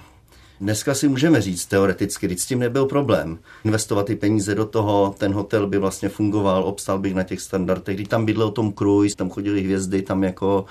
[0.61, 3.39] Dneska si můžeme říct teoreticky, když s tím nebyl problém.
[3.65, 7.95] Investovat ty peníze do toho, ten hotel by vlastně fungoval, obstal bych na těch standardech.
[7.95, 10.65] Když tam bydlel Tom Cruise, tam chodili hvězdy, tam jako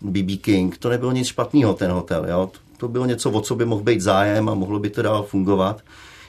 [0.00, 2.50] BB King, to nebylo nic špatného ten hotel, jo?
[2.76, 5.82] to bylo něco, o co by mohl být zájem a mohlo by to dál fungovat.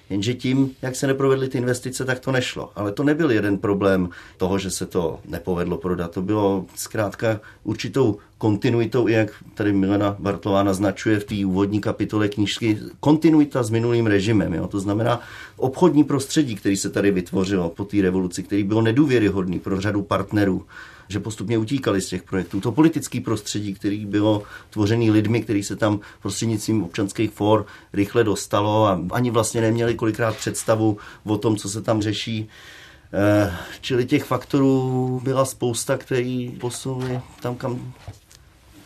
[0.09, 2.71] Jenže tím, jak se neprovedly ty investice, tak to nešlo.
[2.75, 6.11] Ale to nebyl jeden problém toho, že se to nepovedlo prodat.
[6.11, 12.79] To bylo zkrátka určitou kontinuitou, jak tady Milena Bartlová naznačuje v té úvodní kapitole knížky,
[12.99, 14.53] kontinuita s minulým režimem.
[14.53, 14.67] Jo?
[14.67, 15.21] To znamená
[15.57, 20.65] obchodní prostředí, který se tady vytvořilo po té revoluci, který bylo nedůvěryhodný pro řadu partnerů
[21.09, 22.61] že postupně utíkali z těch projektů.
[22.61, 28.85] To politické prostředí, který bylo tvořený lidmi, kteří se tam prostřednictvím občanských for rychle dostalo
[28.85, 32.49] a ani vlastně neměli kolikrát představu o tom, co se tam řeší.
[33.13, 37.93] Eh, čili těch faktorů byla spousta, který posunuli tam, kam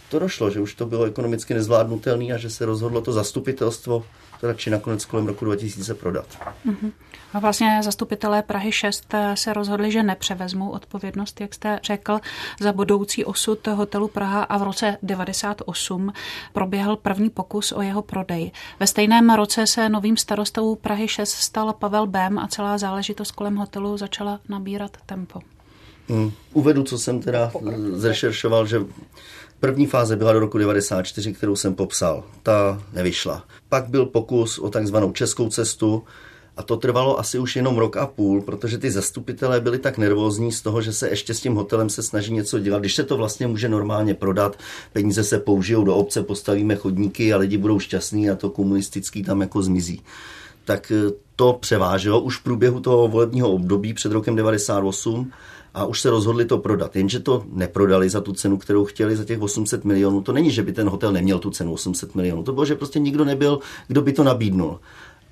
[0.10, 4.04] to došlo, že už to bylo ekonomicky nezvládnutelné a že se rozhodlo to zastupitelstvo
[4.42, 6.26] to radši nakonec kolem roku 2000 prodat.
[6.66, 6.92] Uh-huh.
[7.34, 12.20] A vlastně zastupitelé Prahy 6 se rozhodli, že nepřevezmou odpovědnost, jak jste řekl,
[12.60, 16.14] za budoucí osud hotelu Praha a v roce 98
[16.54, 18.52] proběhl první pokus o jeho prodej.
[18.80, 23.56] Ve stejném roce se novým starostou Prahy 6 stal Pavel Bém a celá záležitost kolem
[23.56, 25.40] hotelu začala nabírat tempo.
[26.10, 26.32] Hmm.
[26.54, 27.52] Uvedu, co jsem teda
[27.94, 28.80] zrešeršoval, že
[29.62, 32.24] První fáze byla do roku 94, kterou jsem popsal.
[32.44, 33.44] Ta nevyšla.
[33.70, 36.04] Pak byl pokus o takzvanou českou cestu,
[36.58, 40.52] a to trvalo asi už jenom rok a půl, protože ty zastupitelé byli tak nervózní
[40.52, 42.80] z toho, že se ještě s tím hotelem se snaží něco dělat.
[42.80, 44.58] Když se to vlastně může normálně prodat,
[44.94, 49.42] peníze se použijou do obce, postavíme chodníky a lidi budou šťastní a to komunistický tam
[49.42, 50.02] jako zmizí.
[50.66, 55.32] Tak eh, to převáželo už v průběhu toho volebního období před rokem 98
[55.74, 56.96] a už se rozhodli to prodat.
[56.96, 60.22] Jenže to neprodali za tu cenu, kterou chtěli, za těch 800 milionů.
[60.22, 62.44] To není, že by ten hotel neměl tu cenu 800 milionů.
[62.44, 64.80] To bylo, že prostě nikdo nebyl, kdo by to nabídnul.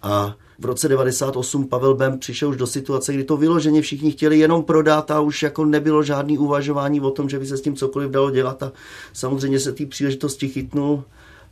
[0.01, 4.39] A v roce 98 Pavel Bem přišel už do situace, kdy to vyloženě všichni chtěli
[4.39, 7.75] jenom prodat a už jako nebylo žádný uvažování o tom, že by se s tím
[7.75, 8.71] cokoliv dalo dělat a
[9.13, 11.03] samozřejmě se té příležitosti chytnul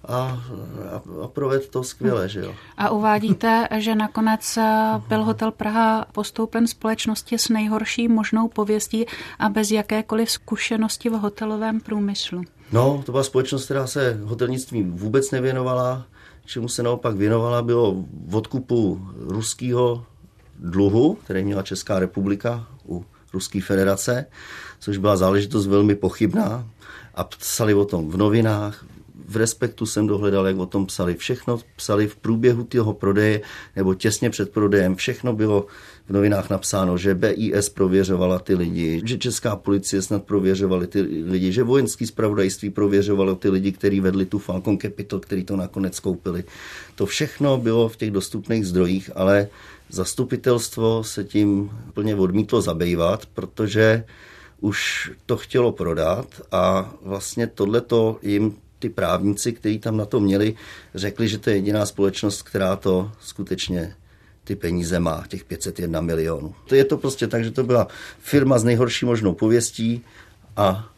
[0.05, 0.41] a, a,
[1.23, 2.55] a proved to skvěle, že jo.
[2.77, 4.59] A uvádíte, že nakonec
[5.07, 9.05] byl hotel Praha postoupen společnosti s nejhorší možnou pověstí
[9.39, 12.43] a bez jakékoliv zkušenosti v hotelovém průmyslu.
[12.71, 16.05] No, to byla společnost, která se hotelnictví vůbec nevěnovala,
[16.45, 17.95] čemu se naopak věnovala, bylo
[18.27, 20.05] v odkupu ruského
[20.59, 24.25] dluhu, který měla Česká republika u Ruské federace,
[24.79, 26.67] což byla záležitost velmi pochybná
[27.15, 28.85] a psali o tom v novinách,
[29.27, 31.15] v Respektu jsem dohledal, jak o tom psali.
[31.15, 33.41] Všechno psali v průběhu toho prodeje
[33.75, 34.95] nebo těsně před prodejem.
[34.95, 35.65] Všechno bylo
[36.07, 41.51] v novinách napsáno, že BIS prověřovala ty lidi, že česká policie snad prověřovala ty lidi,
[41.51, 46.43] že vojenský zpravodajství prověřovalo ty lidi, kteří vedli tu Falcon Capital, který to nakonec koupili.
[46.95, 49.47] To všechno bylo v těch dostupných zdrojích, ale
[49.89, 54.03] zastupitelstvo se tím plně odmítlo zabývat, protože
[54.59, 60.55] už to chtělo prodat a vlastně tohleto jim ty právníci, kteří tam na to měli,
[60.95, 63.95] řekli, že to je jediná společnost, která to skutečně
[64.43, 66.55] ty peníze má, těch 501 milionů.
[66.67, 67.87] To je to prostě tak, že to byla
[68.19, 70.01] firma s nejhorší možnou pověstí
[70.57, 70.89] a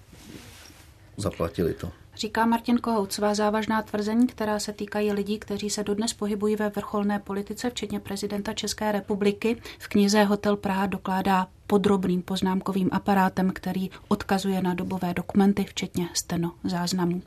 [1.17, 1.91] zaplatili to.
[2.19, 6.69] Říká Martin Kohout svá závažná tvrzení, která se týkají lidí, kteří se dodnes pohybují ve
[6.69, 9.61] vrcholné politice, včetně prezidenta České republiky.
[9.79, 16.51] V knize Hotel Praha dokládá podrobným poznámkovým aparátem, který odkazuje na dobové dokumenty, včetně steno
[16.63, 17.21] záznamů.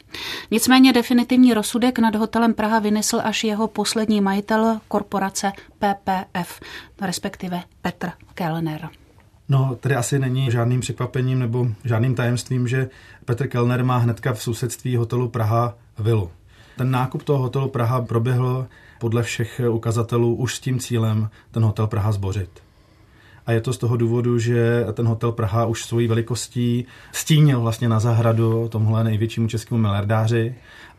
[0.51, 6.61] Nicméně definitivní rozsudek nad hotelem Praha vynesl až jeho poslední majitel korporace PPF,
[7.01, 8.91] respektive Petr Kellner.
[9.53, 12.89] No, tady asi není žádným překvapením nebo žádným tajemstvím, že
[13.25, 16.31] Petr Kellner má hnedka v sousedství hotelu Praha vilu.
[16.77, 18.67] Ten nákup toho hotelu Praha proběhl
[19.01, 22.63] podle všech ukazatelů už s tím cílem ten hotel Praha zbořit.
[23.47, 27.89] A je to z toho důvodu, že ten hotel Praha už svojí velikostí stínil vlastně
[27.89, 30.55] na zahradu tomhle největšímu českému miliardáři.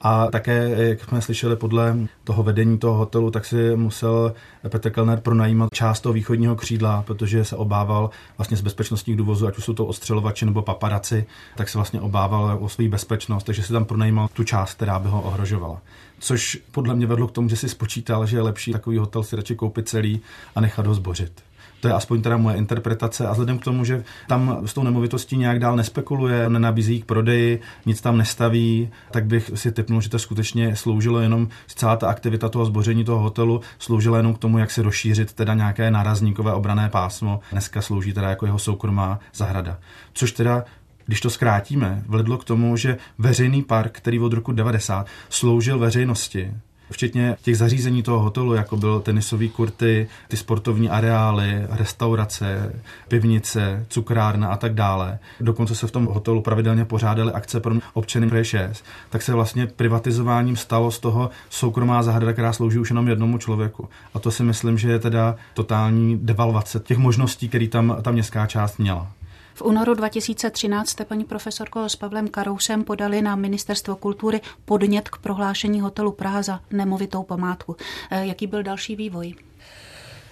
[0.05, 4.33] A také, jak jsme slyšeli podle toho vedení toho hotelu, tak si musel
[4.69, 9.57] Petr Kellner pronajímat část toho východního křídla, protože se obával vlastně z bezpečnostních důvodů, ať
[9.57, 11.25] už jsou to ostřelovači nebo paparaci,
[11.55, 15.09] tak se vlastně obával o svou bezpečnost, takže si tam pronajímal tu část, která by
[15.09, 15.81] ho ohrožovala.
[16.19, 19.35] Což podle mě vedlo k tomu, že si spočítal, že je lepší takový hotel si
[19.35, 20.21] radši koupit celý
[20.55, 21.43] a nechat ho zbořit.
[21.83, 25.37] To je aspoň teda moje interpretace a vzhledem k tomu, že tam s tou nemovitostí
[25.37, 30.19] nějak dál nespekuluje, nenabízí k prodeji, nic tam nestaví, tak bych si typnul, že to
[30.19, 34.71] skutečně sloužilo jenom, celá ta aktivita toho zboření toho hotelu sloužila jenom k tomu, jak
[34.71, 37.39] si rozšířit teda nějaké nárazníkové obrané pásmo.
[37.51, 39.79] Dneska slouží teda jako jeho soukromá zahrada.
[40.13, 40.63] Což teda
[41.05, 46.53] když to zkrátíme, vedlo k tomu, že veřejný park, který od roku 90 sloužil veřejnosti,
[46.91, 52.73] včetně těch zařízení toho hotelu, jako byl tenisový kurty, ty sportovní areály, restaurace,
[53.07, 55.19] pivnice, cukrárna a tak dále.
[55.39, 59.67] Dokonce se v tom hotelu pravidelně pořádaly akce pro občany Prahy 6, tak se vlastně
[59.67, 63.89] privatizováním stalo z toho soukromá zahrada, která slouží už jenom jednomu člověku.
[64.13, 68.47] A to si myslím, že je teda totální devalvace těch možností, které tam ta městská
[68.47, 69.11] část měla.
[69.53, 75.17] V únoru 2013 jste, paní profesorko, s Pavlem Karousem podali na Ministerstvo kultury podnět k
[75.17, 77.75] prohlášení hotelu Praha za nemovitou památku.
[78.11, 79.33] Eh, jaký byl další vývoj?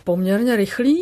[0.04, 1.02] Poměrně rychlý.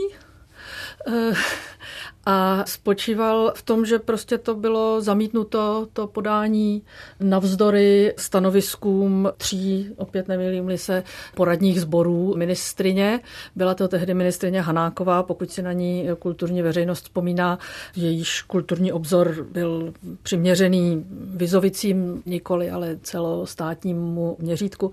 [2.28, 6.82] Eh, a spočíval v tom, že prostě to bylo zamítnuto, to podání
[7.20, 11.04] navzdory stanoviskům tří, opět nemýlím se,
[11.36, 13.20] poradních sborů ministrině.
[13.56, 17.60] Byla to tehdy ministrině Hanáková, pokud si na ní kulturní veřejnost vzpomíná,
[17.96, 21.06] jejíž kulturní obzor byl přiměřený
[21.36, 24.92] Vizovicím nikoli, ale celostátnímu měřítku.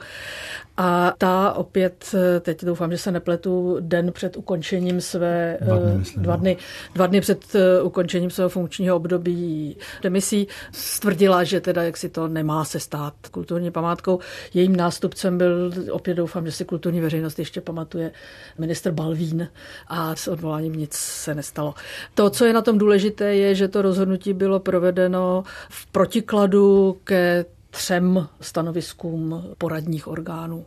[0.76, 6.22] A ta opět, teď doufám, že se nepletu, den před ukončením své dva dny, myslím,
[6.22, 6.56] dva dny,
[6.94, 12.28] dva dny před eh, ukončením svého funkčního období demisí stvrdila, že teda jak si to
[12.28, 14.18] nemá se stát kulturní památkou.
[14.54, 18.12] Jejím nástupcem byl, opět doufám, že si kulturní veřejnost ještě pamatuje,
[18.58, 19.48] minister Balvín
[19.88, 21.74] a s odvoláním nic se nestalo.
[22.14, 27.44] To, co je na tom důležité, je, že to rozhodnutí bylo provedeno v protikladu ke
[27.70, 30.64] třem stanoviskům poradních orgánů.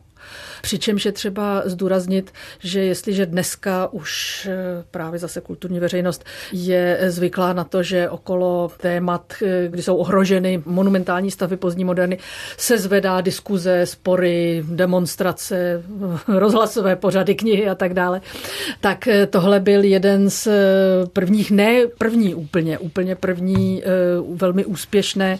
[0.62, 7.54] Přičemž je třeba zdůraznit, že jestliže dneska už eh, právě zase kulturní veřejnost je zvyklá
[7.54, 12.18] na to, že okolo témat, eh, kdy jsou ohroženy monumentální stavy pozdní moderny,
[12.58, 15.84] se zvedá diskuze, spory, demonstrace,
[16.28, 18.22] rozhlasové pořady, knihy a tak dále,
[18.82, 20.48] tak eh, tohle byl jeden z
[21.14, 23.84] prvních, ne první úplně, úplně první
[24.36, 25.38] velmi úspěšné,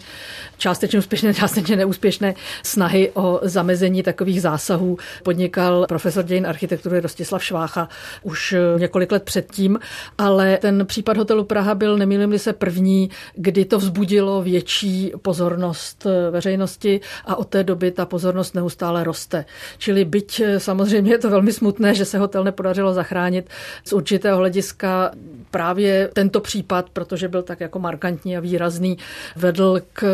[0.58, 7.88] částečně úspěšné, částečně neúspěšné snahy o zamezení takových zásahů podnikal profesor dějin architektury Rostislav Švácha
[8.22, 9.78] už několik let předtím,
[10.18, 17.00] ale ten případ hotelu Praha byl, nemýlím se, první, kdy to vzbudilo větší pozornost veřejnosti
[17.24, 19.44] a od té doby ta pozornost neustále roste.
[19.78, 23.50] Čili byť samozřejmě je to velmi smutné, že se hotel nepodařilo zachránit
[23.84, 25.10] z určitého hlediska
[25.50, 28.98] právě tento případ, protože byl tak jako markantní a výrazný,
[29.36, 30.06] vedl k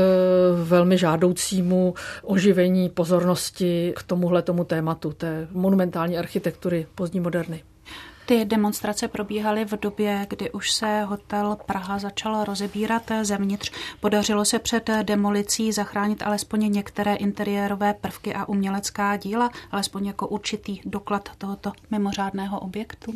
[0.64, 7.62] velmi žádoucímu oživení pozornosti k tomuhle tomu tématu, té monumentální architektury pozdní moderny.
[8.26, 13.72] Ty demonstrace probíhaly v době, kdy už se hotel Praha začal rozebírat zevnitř.
[14.00, 20.80] Podařilo se před demolicí zachránit alespoň některé interiérové prvky a umělecká díla, alespoň jako určitý
[20.84, 23.14] doklad tohoto mimořádného objektu?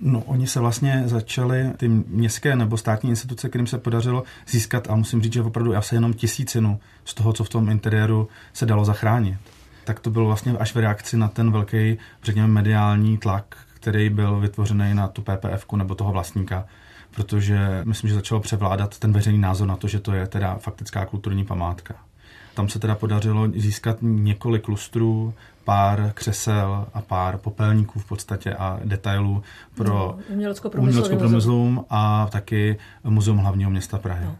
[0.00, 4.96] No, oni se vlastně začali, ty městské nebo státní instituce, kterým se podařilo získat, a
[4.96, 8.84] musím říct, že opravdu asi jenom tisícinu z toho, co v tom interiéru se dalo
[8.84, 9.38] zachránit.
[9.86, 14.40] Tak to bylo vlastně až v reakci na ten velký, řekněme, mediální tlak, který byl
[14.40, 16.64] vytvořený na tu PPF nebo toho vlastníka,
[17.14, 21.06] protože myslím, že začalo převládat ten veřejný názor na to, že to je teda faktická
[21.06, 21.94] kulturní památka.
[22.54, 28.80] Tam se teda podařilo získat několik lustrů, pár křesel a pár popelníků v podstatě a
[28.84, 29.42] detailů
[29.74, 34.24] pro no, umělecko-promyslům a taky Muzeum hlavního města Prahy.
[34.24, 34.36] No.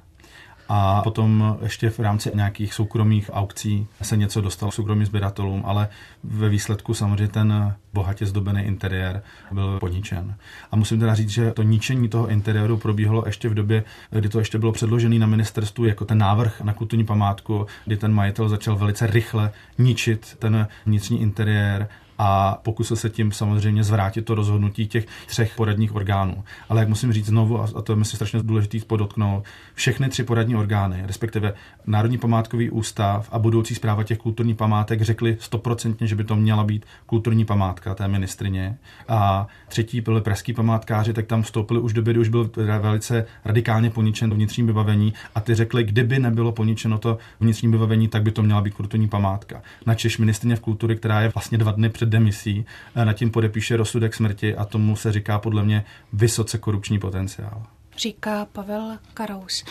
[0.69, 5.89] A potom ještě v rámci nějakých soukromých aukcí se něco dostalo soukromým sběratelům, ale
[6.25, 10.37] ve výsledku samozřejmě ten bohatě zdobený interiér byl poničen.
[10.71, 14.39] A musím teda říct, že to ničení toho interiéru probíhalo ještě v době, kdy to
[14.39, 18.77] ještě bylo předložené na ministerstvu jako ten návrh na kulturní památku, kdy ten majitel začal
[18.77, 25.07] velice rychle ničit ten vnitřní interiér a pokusil se tím samozřejmě zvrátit to rozhodnutí těch
[25.27, 26.45] třech poradních orgánů.
[26.69, 30.57] Ale jak musím říct znovu, a to je myslím strašně důležité podotknout, všechny tři poradní
[30.57, 31.55] orgány, respektive
[31.87, 36.65] Národní památkový ústav a budoucí zpráva těch kulturních památek řekli stoprocentně, že by to měla
[36.65, 38.79] být kulturní památka té ministrině.
[39.09, 42.51] A třetí byly pražský památkáři, tak tam vstoupili už do doby, kdy už byl
[42.81, 48.23] velice radikálně poničen vnitřní vybavení a ty řekli, kdyby nebylo poničeno to vnitřní vybavení, tak
[48.23, 49.63] by to měla být kulturní památka.
[49.87, 52.65] Na Češ ministrině v kultury, která je vlastně dva dny před před demisí,
[52.95, 57.67] eh, nad tím podepíše rozsudek smrti a tomu se říká podle mě vysoce korupční potenciál
[57.97, 59.65] říká Pavel Karous.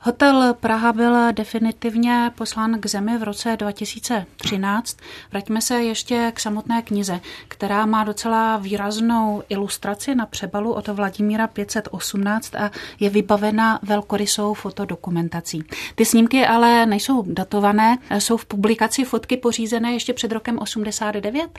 [0.00, 4.96] Hotel Praha byl definitivně poslán k zemi v roce 2013.
[5.30, 11.46] Vraťme se ještě k samotné knize, která má docela výraznou ilustraci na přebalu od Vladimíra
[11.46, 15.64] 518 a je vybavena velkorysou fotodokumentací.
[15.94, 21.58] Ty snímky ale nejsou datované, jsou v publikaci fotky pořízené ještě před rokem 89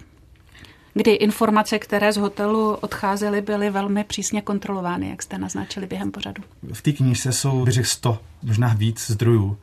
[0.94, 6.44] kdy informace, které z hotelu odcházely, byly velmi přísně kontrolovány, jak jste naznačili během pořadu.
[6.74, 9.58] V té knižce jsou, bych 100, možná víc zdrojů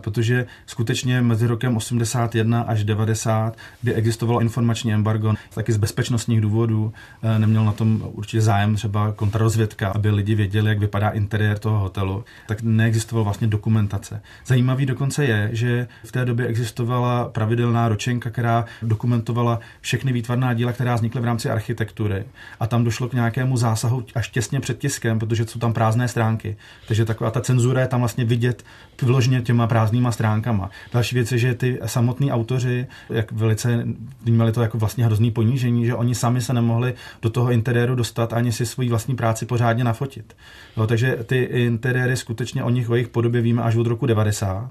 [0.00, 6.84] protože skutečně mezi rokem 81 až 90, kdy existovalo informační embargo, taky z bezpečnostních důvodů
[6.84, 11.78] uh, neměl na tom určitě zájem třeba kontrarozvědka, aby lidi věděli, jak vypadá interiér toho
[11.78, 14.22] hotelu, tak neexistovala vlastně dokumentace.
[14.46, 20.72] Zajímavý dokonce je, že v té době existovala pravidelná ročenka, která dokumentovala všechny výtvarná díla,
[20.72, 22.24] která vznikly v rámci architektury.
[22.60, 26.56] A tam došlo k nějakému zásahu až těsně před tiskem, protože jsou tam prázdné stránky.
[26.88, 28.64] Takže taková ta cenzura je tam vlastně vidět
[29.02, 30.70] vyloženě těma prázdnýma stránkama.
[30.92, 33.86] Další věc je, že ty samotní autoři, jak velice
[34.24, 38.32] vnímali to jako vlastně hrozný ponížení, že oni sami se nemohli do toho interiéru dostat
[38.32, 40.36] ani si svoji vlastní práci pořádně nafotit.
[40.76, 44.70] No, takže ty interiéry skutečně o nich, o jejich podobě víme až od roku 90.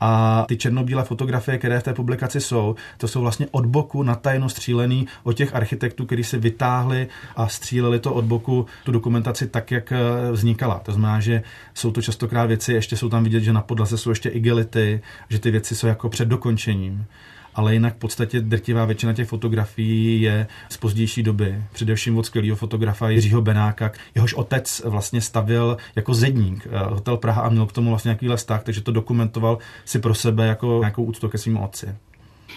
[0.00, 4.48] A ty černobílé fotografie, které v té publikaci jsou, to jsou vlastně od boku natajno
[4.48, 9.70] střílený od těch architektů, kteří se vytáhli a stříleli to od boku tu dokumentaci tak,
[9.70, 10.78] jak eh, vznikala.
[10.78, 11.42] To znamená, že
[11.74, 15.38] jsou to častokrát věci, ještě jsou tam vidět, že na podlaze jsou ještě igelity, že
[15.38, 17.06] ty věci jsou jako před dokončením
[17.54, 21.62] ale jinak v podstatě drtivá většina těch fotografií je z pozdější doby.
[21.72, 27.42] Především od skvělého fotografa Jiřího Benáka, jehož otec vlastně stavil jako zedník eh, hotel Praha
[27.42, 31.04] a měl k tomu vlastně nějaký vztah, takže to dokumentoval si pro sebe jako nějakou
[31.04, 31.94] úctu ke svým otci.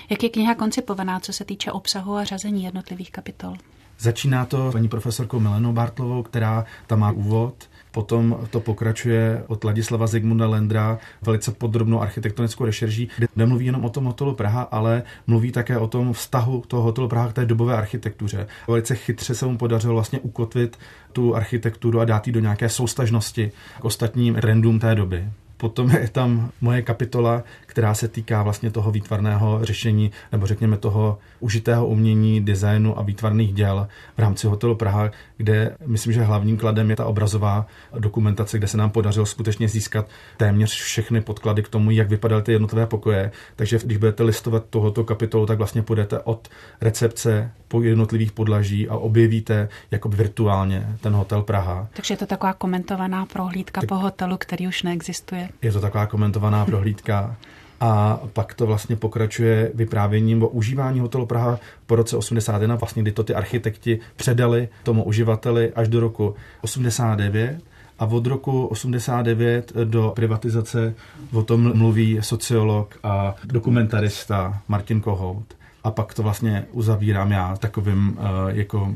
[0.09, 3.53] Jak je kniha koncipovaná, co se týče obsahu a řazení jednotlivých kapitol?
[3.99, 10.07] Začíná to paní profesorkou Milenou Bartlovou, která tam má úvod, Potom to pokračuje od Ladislava
[10.07, 15.51] Zigmunda Lendra velice podrobnou architektonickou rešerží, kde nemluví jenom o tom hotelu Praha, ale mluví
[15.51, 18.47] také o tom vztahu toho hotelu Praha k té dobové architektuře.
[18.67, 20.77] Velice chytře se mu podařilo vlastně ukotvit
[21.13, 25.29] tu architekturu a dát ji do nějaké soustažnosti k ostatním trendům té doby.
[25.57, 27.43] Potom je tam moje kapitola,
[27.77, 33.53] která se týká vlastně toho výtvarného řešení, nebo řekněme toho užitého umění, designu a výtvarných
[33.53, 37.67] děl v rámci hotelu Praha, kde myslím, že hlavním kladem je ta obrazová
[37.99, 40.07] dokumentace, kde se nám podařilo skutečně získat
[40.37, 43.31] téměř všechny podklady k tomu, jak vypadaly ty jednotlivé pokoje.
[43.55, 46.47] Takže když budete listovat tohoto kapitolu, tak vlastně půjdete od
[46.81, 51.87] recepce po jednotlivých podlaží a objevíte jako virtuálně ten hotel Praha.
[51.93, 55.49] Takže je to taková komentovaná prohlídka tak, po hotelu, který už neexistuje.
[55.61, 57.35] Je to taková komentovaná prohlídka.
[57.79, 63.11] A pak to vlastně pokračuje vyprávěním o užívání hotelu Praha po roce 81, vlastně kdy
[63.11, 67.61] to ty architekti předali tomu uživateli až do roku 89.
[67.99, 70.93] A od roku 89 do privatizace
[71.33, 75.53] o tom mluví sociolog a dokumentarista Martin Kohout.
[75.83, 78.95] A pak to vlastně uzavírám já takovým uh, jako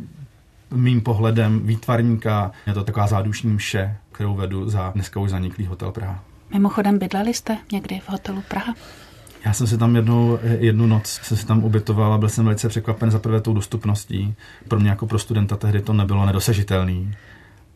[0.72, 2.52] mým pohledem výtvarníka.
[2.68, 6.24] Je to taková zádušní mše, kterou vedu za dneska už zaniklý hotel Praha.
[6.54, 8.74] Mimochodem, bydleli jste někdy v hotelu Praha?
[9.46, 12.70] Já jsem si tam jednou, jednu noc jsem si tam ubytoval a byl jsem velice
[12.70, 14.36] překvapen za prvé tou dostupností.
[14.68, 17.16] Pro mě jako pro studenta tehdy to nebylo nedosažitelné.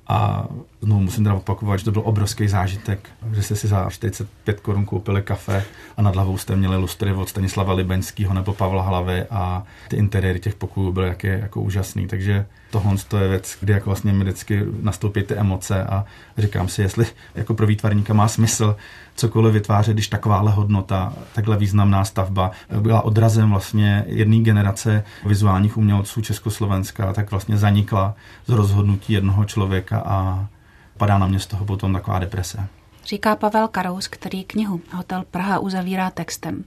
[0.07, 0.47] A
[0.81, 4.85] znovu musím teda opakovat, že to byl obrovský zážitek, že jste si za 45 korun
[4.85, 5.65] koupili kafe
[5.97, 10.39] a nad hlavou jste měli lustry od Stanislava Libeňského nebo Pavla Hlavy a ty interiéry
[10.39, 12.07] těch pokojů byly jaké, jako úžasný.
[12.07, 12.45] Takže
[12.75, 16.05] tohle to je věc, kdy jako vlastně mi vždycky nastoupí ty emoce a
[16.37, 17.05] říkám si, jestli
[17.35, 18.75] jako pro výtvarníka má smysl
[19.15, 26.21] cokoliv vytvářet, když takováhle hodnota, takhle významná stavba byla odrazem vlastně jedné generace vizuálních umělců
[26.21, 28.15] Československa, tak vlastně zanikla
[28.47, 30.47] z rozhodnutí jednoho člověka a
[30.97, 32.67] padá na mě z toho potom taková deprese.
[33.05, 36.63] Říká Pavel Karous, který knihu Hotel Praha uzavírá textem.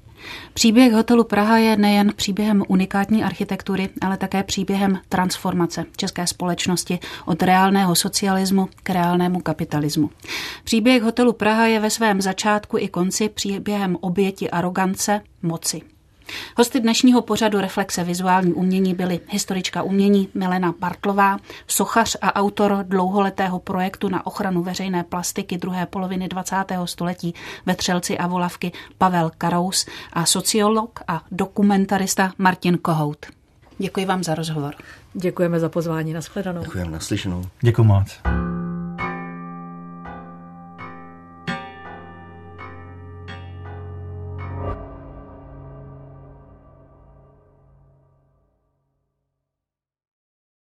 [0.55, 7.43] Příběh hotelu Praha je nejen příběhem unikátní architektury, ale také příběhem transformace české společnosti od
[7.43, 10.11] reálného socialismu k reálnému kapitalismu.
[10.64, 15.82] Příběh hotelu Praha je ve svém začátku i konci příběhem oběti arogance, moci.
[16.56, 23.58] Hosty dnešního pořadu Reflexe vizuální umění byly historička umění Milena Bartlová, sochař a autor dlouholetého
[23.58, 26.56] projektu na ochranu veřejné plastiky druhé poloviny 20.
[26.84, 27.34] století
[27.66, 33.26] ve Třelci a Volavky Pavel Karous a sociolog a dokumentarista Martin Kohout.
[33.78, 34.74] Děkuji vám za rozhovor.
[35.14, 36.12] Děkujeme za pozvání.
[36.12, 36.62] Nashledanou.
[36.62, 37.44] Děkujeme, naslyšenou.
[37.60, 38.20] Děkuji moc.